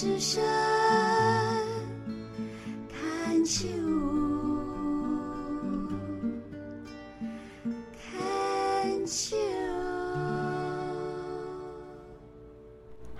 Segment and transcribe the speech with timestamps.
[0.00, 0.42] 之声
[2.88, 3.68] 看秋，
[8.00, 9.36] 看秋。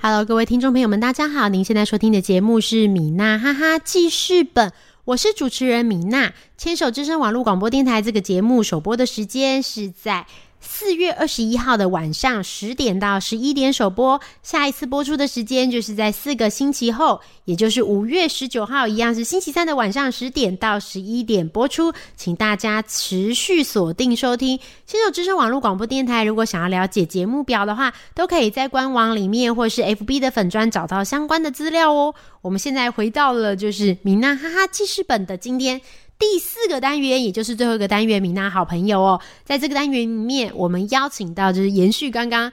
[0.01, 1.51] Hello，各位听众朋友们，大家好！
[1.51, 4.73] 您现在收听的节目是米娜哈哈记事本，
[5.05, 6.33] 我是主持人米娜。
[6.57, 10.27] 牵手之声网络广播电台这个节目首播的时间是在
[10.61, 26.25] 四月二十一号的晚上十点到十一点首播，下一次播出的时间就是在四个星期后，也就是五月十九号，一样是星期三的晚上十点到十一点播出，请大家持续锁定收听新手之声网络广播电台。
[26.25, 32.15] 如果想要了解节目表的话，都可以在官网里面或是 FB 的粉砖找到相关的资料哦。
[32.43, 35.81] 我们现在回到了就是米娜哈哈记事本的今天。
[36.21, 42.53] 第四个单元，也就是最后一个单元，米娜好朋友哦，在这个单元里面，我们邀请到就是延续刚刚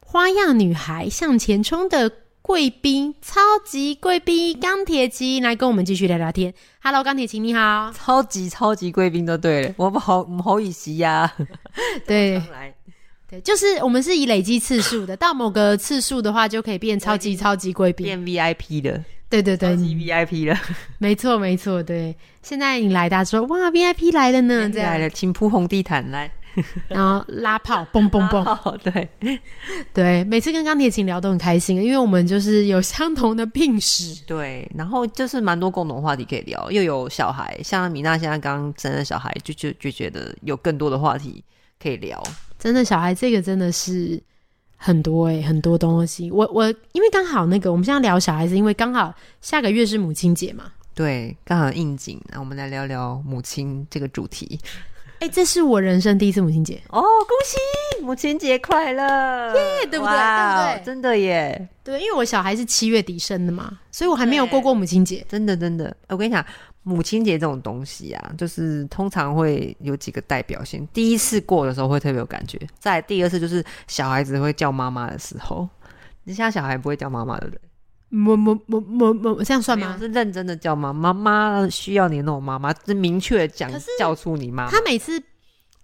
[0.00, 6.54] 花样女孩向前冲的贵宾，超级贵宾钢铁琴来跟我们继续聊聊天。
[6.82, 11.30] Hello，钢铁琴你好，超级超级贵宾都对了，我不好唔好意思呀。
[12.06, 12.74] 对来，
[13.28, 18.06] 对，就是我们是以累积次数的，到某个次数的话就可以变超级超级贵宾。
[18.06, 20.58] 变 VIP 的，对对对超，级 VIP 了，
[20.98, 22.14] 没错没错，对。
[22.42, 26.30] 现在你来，大家说哇 VIP 来了呢，这样，来了，请铺红地毯来。
[26.86, 28.44] 然后拉炮，嘣嘣嘣。
[28.44, 29.08] 哦， 对，
[29.94, 34.22] 对，每次跟钢铁琴聊都很开心，因为我们就是有相同的病史。
[34.26, 41.42] 对，然后就是蛮多共同话题可以聊，又有小孩，像米娜现在刚生了小孩，就就就觉得有更多的话题
[41.82, 42.22] 可以聊。
[42.58, 44.22] 真的，小孩这个真的是
[44.84, 46.28] 很多哎、很多东西。
[46.30, 50.64] 我我因为刚好那个我们现在聊小孩子，因为刚好下个月是母亲节嘛。
[50.92, 54.58] 对，刚好应景，那我们来聊聊母亲这个主题。
[55.20, 59.54] 哎、这是我人生第一次母亲节，哦，恭喜母亲节快乐！
[59.54, 65.24] 耶对不对哇对不对真的耶，对，因为我小孩是七月底生的嘛，所以我还没有过过母亲节。
[65.28, 66.44] 真的真的，我跟你讲，
[66.82, 70.86] 母亲节这种东西啊，就是通常会有几个代表性。
[70.92, 75.68] 第一次过的时候会特别有感觉，再第二次就是小孩子会叫妈妈的时候。
[76.24, 77.60] 你现在小孩不会叫妈妈，对不对？
[78.10, 79.96] 么么么么么，这样算吗？
[79.98, 84.70] 是认真的叫妈妈，妈需要你的那种妈妈，是明确的讲叫出你妈妈。
[84.70, 85.22] 他每次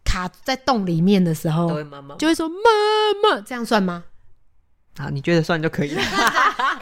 [0.05, 2.55] 卡在洞里面的时都候，会妈妈就会说妈
[3.23, 4.05] 妈，这样算吗？
[4.99, 6.03] 啊，你觉得算就可以了。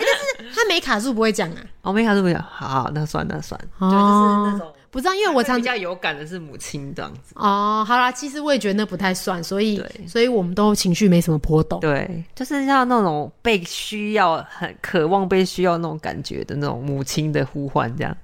[0.57, 1.57] 他没卡住不会讲啊。
[1.83, 2.43] 哦，没卡住不是讲？
[2.43, 4.73] 好好，那算那算，哦对，就是那种。
[4.91, 7.35] 不知道，因为我常比较有感的是母亲这样子。
[7.35, 11.79] 哦，好啦，其实我也觉得那不太算，所以所以我们都情绪没什么波动。
[11.81, 18.17] 对，就是像那种被需要、很渴望被需要那种感觉的那种母亲的呼唤，这样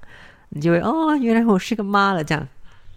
[0.49, 2.49] 你就会哦，原来我是个妈了，这样。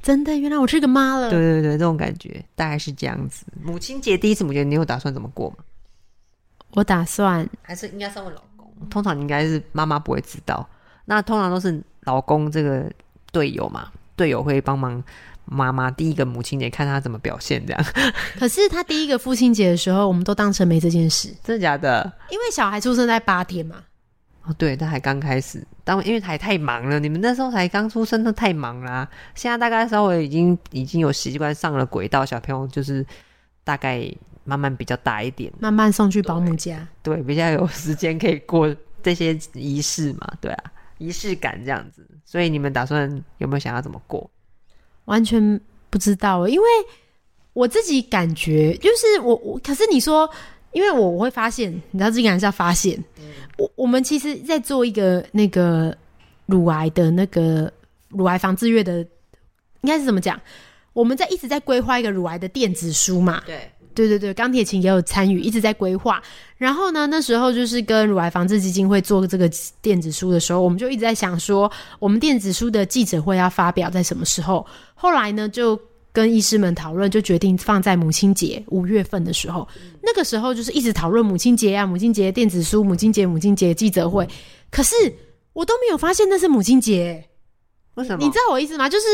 [0.01, 1.29] 真的，原来我是个妈了。
[1.29, 3.43] 对对对，这种感觉大概是这样子。
[3.61, 5.57] 母亲节第一次母亲节，你有打算怎么过吗？
[6.75, 8.54] 我打算还是应该是问老公？
[8.89, 10.67] 通常应该是妈妈不会知道，
[11.05, 12.91] 那通常都是老公这个
[13.31, 15.03] 队友嘛，队友会帮忙
[15.45, 17.85] 妈妈第一个母亲节看他怎么表现，这样。
[18.39, 22.11] 可是他第一个父亲节的时候，我们都当成没这件事，真的假的？
[22.29, 23.77] 因为小孩出生在八天嘛。
[24.43, 33.03] 哦，对，他还刚开始，当因为还太忙了，你们那时候才刚出生，都太忙啦、现在大概稍微已经已经有习惯上了轨道，小朋友就是
[33.63, 34.07] 大概
[34.45, 36.87] 慢慢比较大一点，慢慢送去保姆家。
[37.03, 38.73] 对，比较有时间可以过
[39.03, 40.63] 这些仪式嘛，对啊，
[40.99, 42.07] 仪式感这样子。
[42.23, 44.29] 所以你们打算有没有想要怎么过？
[45.05, 46.65] 完全不知道欸，因为
[47.53, 50.29] 我自己感觉就是我我，可是你说，
[50.71, 53.03] 因为我我会发现，你知道这个还是要发现，
[53.57, 55.95] 我我们其实在做一个那个
[56.45, 57.71] 乳癌的那个
[58.09, 58.99] 乳癌防治月的，
[59.81, 60.39] 应该是怎么讲？
[60.93, 66.21] 我们在一直在规划一个乳癌的电子书嘛，对，对对对，钢铁琴也有参与，一直在规划。
[66.57, 69.49] 然后呢，那时候就是跟乳癌防治基金会做这个
[69.81, 74.65] 电子书的时候，我们就一直在想说，我们电子书的记者会要发表在什么时候？
[74.93, 75.79] 后来呢，就
[76.11, 79.67] 跟医师们讨论，就决定放在母亲节五月份的时候。
[80.01, 84.27] 那个时候就是一直讨论母亲节啊，母亲节电子书，母亲节母亲节记者会。
[84.69, 84.93] 可是
[85.53, 87.23] 我都没有发现那是母亲节，
[87.95, 88.23] 为什么？
[88.23, 88.87] 你知道我意思吗？
[88.87, 89.05] 就是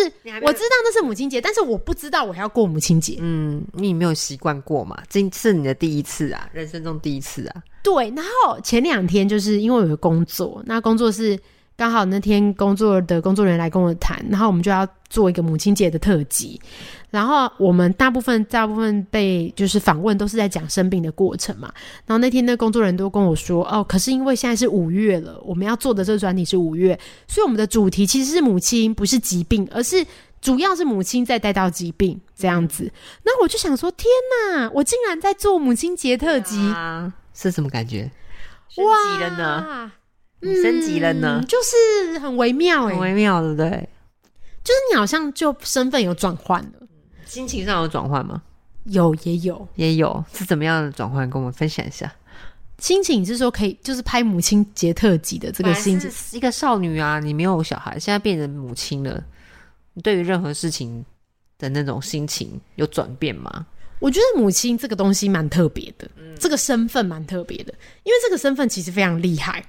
[0.43, 3.17] 我知道那是母亲节，但是我不知道我还要过母亲节。
[3.19, 4.97] 嗯，你没有习惯过嘛？
[5.09, 7.63] 这是你的第一次啊，人生中第一次啊。
[7.83, 11.39] 对，然后前两天就是因为我有个工作，那工作是
[11.81, 16.61] 刚好那天工作的工作人员来跟我谈，然后我们就要做一个母亲节的特辑，
[17.09, 21.73] 然后我们大部分大部分被就是访问都是在讲生病的过程嘛，
[22.05, 30.05] 然后那天的工作人员都跟我说，哦，可是因为现在是五月了，我们要做的这个专题是五月，所以我们的主题其实是母亲，不是疾病，而是。
[30.39, 32.91] 主要是母亲再带到疾病这样子，
[33.23, 34.69] 那我就想说，天哪！
[34.73, 36.57] 我竟然在做母亲节特辑，
[37.33, 38.11] 是什么感觉？
[38.69, 39.91] 升级了呢？
[40.41, 43.69] 升级了呢嗯，就是很微妙哎、很微妙，对不对？
[44.63, 46.87] 就是你好像就身份有转换了，
[47.25, 48.41] 心情上有转换吗？
[48.85, 49.67] 有也有。
[49.75, 51.29] 也有，是怎么样的转换？
[51.29, 52.11] 跟我们分享一下。
[52.79, 59.23] 心情是说可以，就是拍母亲节特辑的这个心情，是一个少女啊，你没有小孩，现在变成母亲了，
[59.93, 61.05] 你对于任何事情
[61.59, 63.67] 的那种心情有转变吗？
[63.99, 66.09] 我觉得母亲这个东西蛮特别的，
[66.39, 67.73] 这个身份蛮特别的，
[68.03, 69.63] 因为这个身份其实非常厉害，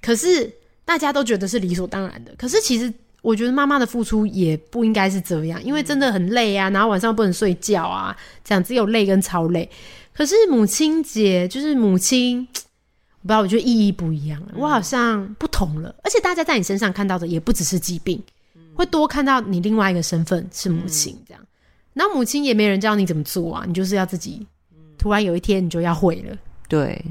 [0.00, 0.50] 可是
[0.84, 2.34] 大家都觉得是理所当然的。
[2.36, 9.68] 可是其实我觉得妈妈的付出也不应该是这样，因为真的很累啊，然后晚上不能睡觉啊，这样只有累跟超累。
[10.12, 18.22] 可是母亲节就是母亲，我不知道，我觉得意义不一样了，我好像不同了，而且大家在你身上看到的也不只是疾病，
[18.74, 21.42] 会多看到你另外一个身份是母亲这样。
[21.92, 24.46] 然后母亲也没人教你怎么做啊，你就是要自己。
[24.98, 26.36] 突然有一天你就要会了，
[26.68, 27.04] 对，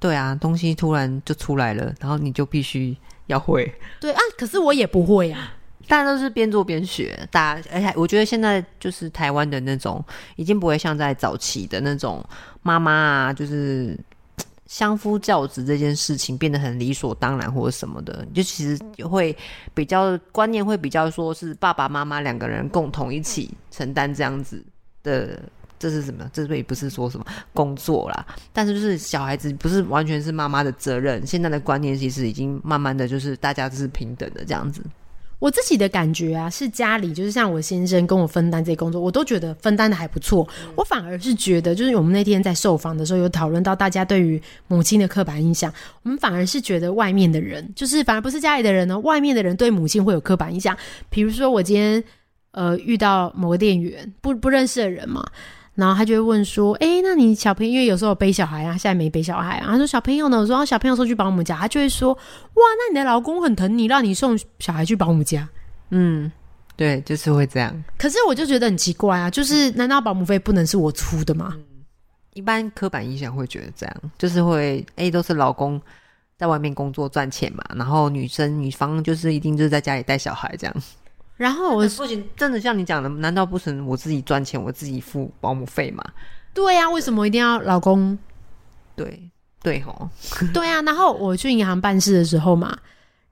[0.00, 2.96] 对啊，东西突然就出来了，然后你就必须
[3.26, 3.72] 要会。
[4.00, 5.54] 对啊，可是我也不会啊。
[5.88, 10.04] 大家都是边做边学，大家而且我觉得现在就是台湾的那种，
[10.36, 12.22] 已经不会像在早期的那种
[12.60, 13.98] 妈妈啊，就是
[14.66, 19.34] 相夫教子这件事情变得很理所当然或者什么的，就其实会
[19.72, 24.62] 比较观念会比较说是爸爸妈妈两个人共同一起承担这样子
[25.02, 25.40] 的。
[25.78, 26.28] 这是什么？
[26.32, 31.26] 这也不是说什么工作啦，但是就是小孩子不是完全是妈妈的责任。
[31.26, 34.82] 现在的观念其实已经慢慢的就是大家都是平等的这样子。
[35.40, 40.44] 我自己的感觉啊，是家里就是像我先生跟我分担这些工作，我都觉得分担的还不错。
[40.74, 45.72] 我反而是觉得，就是我们那天在受访的时候有讨论到大家对于母亲的刻板印象，
[46.02, 50.76] 我们反而是觉得外面的人，就是反而不是家里的人呢，外面的人对母亲会有刻板印象。
[51.08, 52.02] 比如说我今天
[52.50, 55.24] 呃遇到某个店员不不认识的人嘛。
[55.78, 62.12] 然后他就会问说：“哎，那你小朋友因为有时候有背小孩啊，现在没背小孩啊。”他说：“小朋友呢？”我说：“小朋友送去保姆家。”他就会说
[62.54, 65.48] ：“哇，那你的老公很疼你，让你送小孩去保姆家。”
[65.90, 66.32] 嗯，
[66.74, 67.84] 对，就是会这样。
[67.96, 71.56] 可是我就觉得很奇怪啊，就是难道保姆费不能是我出的吗？
[72.34, 75.80] 一般刻板印象会觉得这样，就是会哎，都是老公
[76.36, 80.74] 在外面工作赚钱嘛，然后女生女方就是一定就是在家里带小孩这样。
[81.38, 86.04] 然后我不行，真的像你讲的，难道不成我自己赚钱，我自己付保姆费吗？
[86.52, 88.18] 对呀、为什么一定要老公？
[88.96, 89.30] 对
[89.62, 90.10] 对吼，
[90.52, 92.76] 对啊，然后我去银行办事的时候嘛，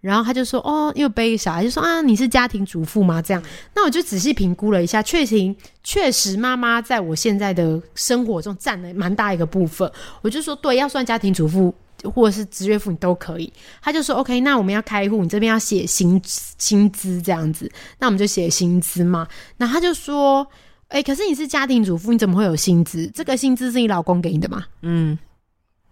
[0.00, 3.20] 然后他就说哦，因为背一个小孩，就说啊，你是家庭主妇吗？
[3.20, 3.42] 这样，
[3.74, 5.36] 那我就仔细评估了一下，确实
[5.82, 9.90] 确实妈妈在我现在的生活中占了蛮大一个部分。
[10.22, 13.52] 我就说对，要算家庭主妇或者是职业妇你都可以。
[13.82, 19.26] 他就说 OK，那我们要开户，你这边要写薪薪资这样子，那我们就写薪资嘛。
[19.56, 20.46] 那他就说，
[20.88, 23.10] 哎、可是你是家庭主妇，你怎么会有薪资？
[23.14, 24.64] 这个薪资是你老公给你的吗？
[24.82, 25.18] 嗯，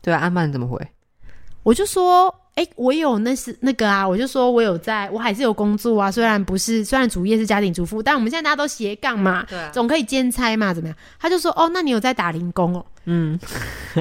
[0.02, 0.78] 对啊，安曼怎么回？
[1.64, 10.96] 我就说，哎、我有那是那个啊，我就说我有在，我还是有工作啊，虽然不是，虽然主业是家庭主妇，但我们现在大家都斜杠嘛，对啊总可以兼差嘛，怎么样？
[11.18, 13.36] 他就说，哦，那你有在打零工哦，嗯，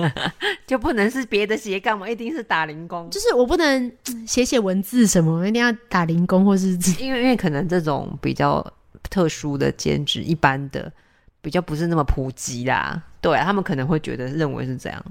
[0.68, 8.63] 就不能是别的斜杠嘛，一定是打零工，就是我不能嗯写写文字什么，一定要打零工或是因为因为可能这种比较
[9.10, 10.91] 特殊的兼职，一般的
[11.41, 13.01] 比较不是那么普及啦。
[13.22, 15.03] 对啊，他们可能会觉得认为是这样。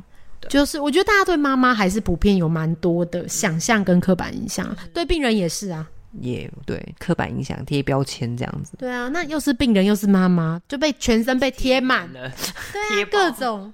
[0.49, 5.88] 就是我觉得大家对妈妈还是普遍有蛮多的想象跟刻板印象，对病人也是啊。
[6.20, 8.72] 也对，刻板印象贴标签这样子。
[8.76, 12.30] 对啊，那又是病人又是妈妈，就被全身被贴满，了，
[12.70, 13.72] 对啊，贴各种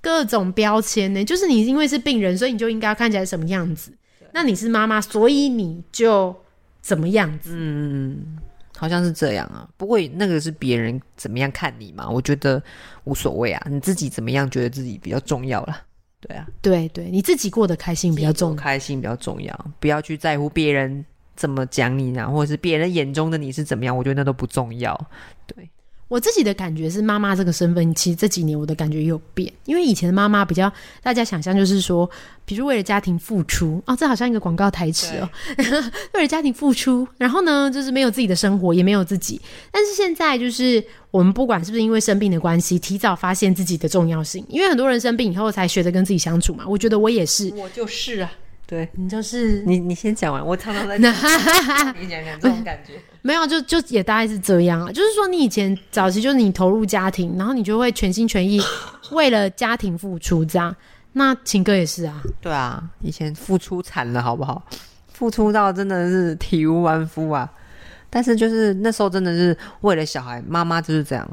[0.00, 1.24] 各种标签呢。
[1.24, 3.92] 就是你因为是病人，所以你就应该要看起来什么样子。
[4.32, 6.32] 那你是妈妈，所以你就
[6.80, 7.50] 怎么样子？
[7.52, 8.38] 嗯，
[8.78, 9.68] 好像是这样啊。
[9.76, 12.62] 不过那个是别人怎么样看你嘛，我觉得
[13.02, 13.66] 无所谓啊。
[13.68, 15.82] 你自己怎么样，觉得自己比较重要啦。
[16.22, 18.56] 对啊，对对，你自己过得开心比较重要。
[18.56, 24.98] 开心比较重要，不要去在乎别人怎么讲你啊，或者是别人眼中的你是怎么样，我觉得那都不重要。
[26.12, 29.50] 对，我自己的感觉是，妈妈这个身份，其实这几年我的感觉也有变。
[29.64, 30.70] 因为以前的妈妈比较，
[31.02, 32.08] 大家想象就是说，
[32.44, 35.30] 比如为了家庭付出哦，这好像一个广告台词哦，
[36.12, 39.40] 为了家庭付出，然后呢，就是没有自己的生活，也没有自己。
[39.70, 46.64] 但是现在就是我们不管是不是因为生病的关系，提早发现自己的重要性，因为很多人生病以后才学着跟自己相处嘛。
[46.66, 48.30] 我觉得我也是，我就是啊。
[48.72, 52.94] 对你就是你，你先讲完，我常常在那讲你讲讲这种 感觉。
[53.20, 54.90] 没有，就就也大概是这样啊。
[54.90, 58.58] 就是说，你以前早期就是你投入家庭，然后你就会全心全意
[59.12, 60.74] 为了家庭付出，这样。
[61.12, 64.62] 那情歌也是啊，对啊，以前付出惨了，好不好？
[65.12, 67.52] 付出到真的是体无完肤啊！
[68.08, 71.28] 但是就是那时候真的是为了小孩，妈妈就是这样。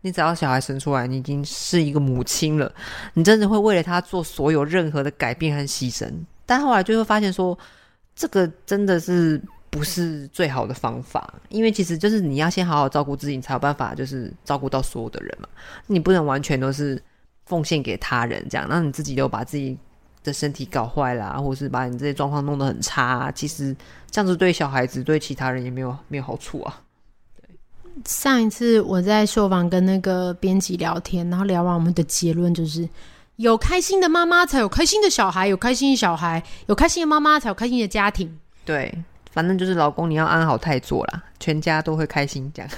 [0.00, 2.72] 你只要小孩生出来，你已经是一个母亲了，
[3.12, 6.10] 你真的会为了他做所有任何的改变和牺牲。
[6.52, 7.58] 但后来就会发现说，
[8.14, 9.40] 这个真的是
[9.70, 15.48] 不是最好的方法，因为其实就是你要先好好照顾自己，你才有办法就是照顾到所有的人嘛。
[15.86, 17.02] 你不能完全都是
[17.46, 19.78] 奉献给他人这样，那你自己又把自己
[20.22, 23.74] 的身体搞坏啦，或是把你这些状况弄得很差，其实
[24.10, 26.82] 这样子对小孩子对其他人也没有没有好处啊。
[28.04, 32.86] 上一次我在秀房跟那个编辑聊天，然后聊完我们的结论就是。
[33.42, 38.32] 有开心的妈妈才有开心的小孩，有开心的小孩，有开心的妈妈才有开心的家庭。
[38.64, 38.96] 对，
[39.32, 42.70] 反正就是老公你要安好太做啦，全家都会开心，这样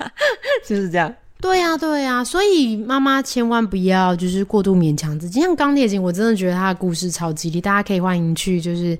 [0.68, 1.12] 就是这样。
[1.40, 5.40] 对呀、对呀、所以妈妈千万不要就是过度勉强自己。
[5.40, 8.96] 像钢铁型，我真的觉得他的故事超激励，大家可以欢迎去就是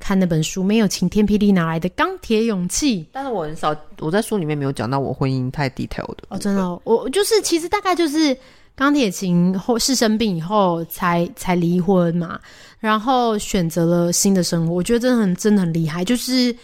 [0.00, 3.06] 看那本书，没有晴天霹雳哪来的钢铁勇气？
[3.12, 8.36] 但是我很少，我在书里面没有讲到我婚姻太 detail 的哦，真的哦、我就是其实大概就是
[8.76, 12.38] 钢铁琴后是生病以后才才离婚嘛，
[12.78, 16.04] 然后选择了新的生活，我觉得真的很真的很厉害。
[16.04, 16.54] 就是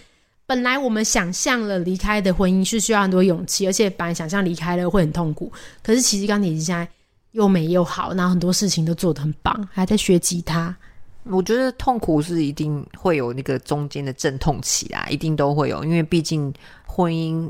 [0.45, 5.50] 本来我们想象了离开的婚姻是需要很多勇气，而且本来想象离开了会很痛苦，
[5.83, 6.87] 可是其实钢铁琴现在
[7.31, 10.76] 又美又好，然后很多事情都做得很棒，还在学吉他。
[11.25, 16.52] 我觉得痛苦是一定会有那个中间的阵痛期啊，一定都会有，因为毕竟
[16.85, 17.49] 婚姻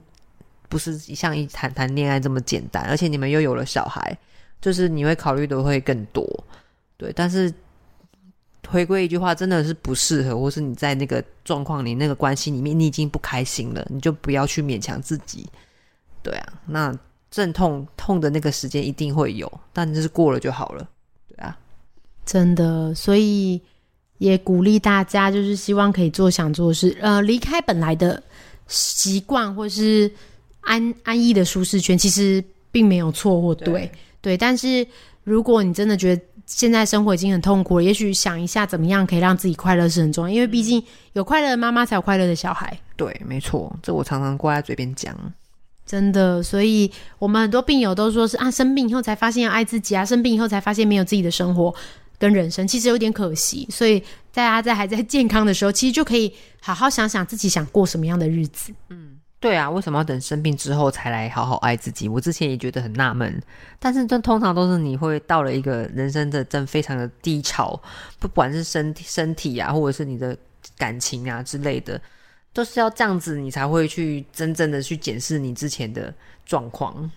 [0.69, 4.16] 不是像一谈谈恋爱这么简单，而且你们又有了小孩，
[4.62, 6.25] 就是你会考虑的会更多，
[6.97, 7.12] 对。
[7.14, 7.52] 但是
[8.66, 15.47] 回归一句话，真的是不适合，或是你在那个状况里、那个关系里面，你已经不开心了，你就不要去勉强自己，
[16.23, 16.52] 对啊。
[16.64, 16.99] 那
[17.31, 20.88] 阵痛痛的那个时间一定会有，但就是过了就好了，
[21.28, 21.59] 对啊。
[22.25, 23.61] 真的，所以
[24.19, 28.23] 也鼓励大家，就是希望可以做想做的事，呃，离开本来的
[28.69, 30.11] 习惯或是
[30.61, 33.90] 安安逸的舒适圈，其实并没有错或对，
[34.23, 34.38] 对。
[34.38, 34.87] 但是
[35.25, 42.75] 如果你真的觉得现在生活已经很痛苦了，也许想一下怎么样可以让自己快乐是很重要，因为毕竟有快乐的妈妈才有快乐的小孩。
[42.97, 45.14] 对，没错，这我常常挂在嘴边讲。
[45.85, 51.75] 真的，所以我们很多病友都说是啊，生病以后才发现要爱自己啊，生病以后才发现没有自己的生活
[52.19, 53.67] 跟人生，其实有点可惜。
[53.71, 54.00] 所以
[54.33, 58.73] 大家在还在健康的时候，其实就可以好好想想自己想过什么样的日子。
[59.43, 62.09] 对啊，为什么要等生病之后才来好好爱自己？
[62.09, 63.43] 我之前也觉得很纳闷，
[63.81, 67.79] 但是这通常都是你会到了一个人生的真非常的低潮，
[68.21, 70.39] 不管是身体身体啊，或者是你的
[70.79, 72.01] 感情啊之类的，
[72.53, 76.15] 都是要这样子，你才会去真正的去检视你之前的
[76.47, 77.11] 状况。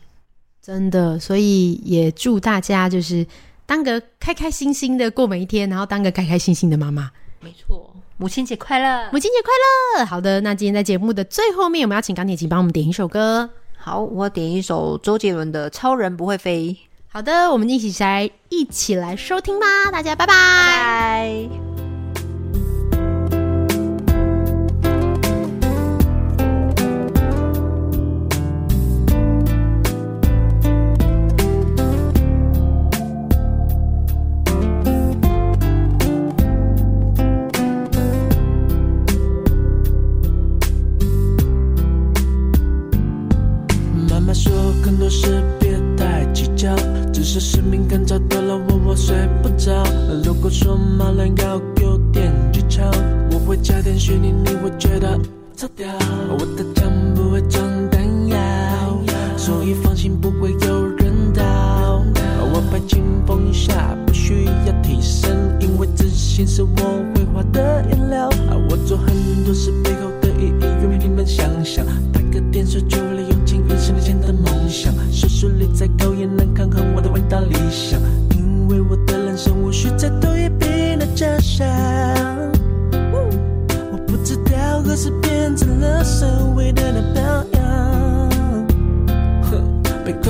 [0.59, 3.23] 真的，所以也祝大家就是
[3.67, 7.11] 当个开开心心的过每一天，然后当个开开心心的妈妈。
[7.39, 9.09] 没错，母亲节快乐！
[9.11, 9.51] 母亲节快
[9.99, 10.05] 乐！
[10.05, 13.49] 好的，那今天在节目的最后面，我们要请钢铁琴帮我们点一首歌。
[13.77, 16.69] 好，我点一首周杰伦的《超人不会飞》。
[17.07, 20.33] 好的，我们一起来一起来收听吧，大家拜拜。
[20.33, 21.64] 拜。
[66.45, 68.29] 是我绘画的颜料。
[68.49, 69.07] 而我做很
[69.43, 70.09] 多事背后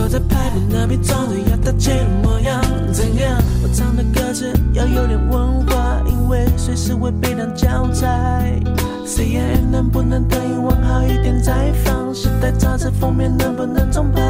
[0.06, 2.62] 我在拍对那边装着要大姐的模样，
[2.94, 3.42] 怎样？
[3.64, 8.54] 我唱的歌词要有点文化，因为随时会被当教材。
[9.04, 12.14] CNN 能不能等英文好一点再放？
[12.14, 14.22] 时代杂志封面能不能重拍？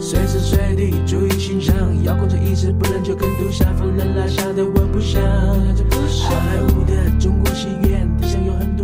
[0.00, 5.20] 随时随地注意形象，遥控器意直不能就跟毒下风人拉下的，我不想。
[5.20, 8.77] 好莱坞的中国戏院，地上有很多。